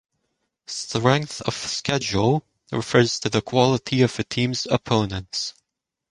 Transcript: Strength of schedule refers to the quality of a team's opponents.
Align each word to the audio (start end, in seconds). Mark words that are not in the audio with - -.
Strength 0.65 1.41
of 1.43 1.53
schedule 1.53 2.43
refers 2.71 3.19
to 3.19 3.29
the 3.29 3.43
quality 3.43 4.01
of 4.01 4.17
a 4.17 4.23
team's 4.23 4.65
opponents. 4.65 5.53